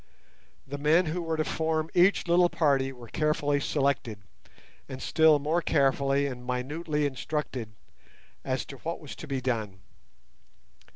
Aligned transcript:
The 0.65 0.79
men 0.79 1.05
who 1.05 1.21
were 1.21 1.37
to 1.37 1.43
form 1.45 1.91
each 1.93 2.27
little 2.27 2.49
party 2.49 2.91
were 2.91 3.05
carefully 3.07 3.59
selected, 3.59 4.17
and 4.89 4.99
still 4.99 5.37
more 5.37 5.61
carefully 5.61 6.25
and 6.25 6.43
minutely 6.43 7.05
instructed 7.05 7.75
as 8.43 8.65
to 8.65 8.77
what 8.77 8.99
was 8.99 9.15
to 9.17 9.27
be 9.27 9.41
done. 9.41 9.81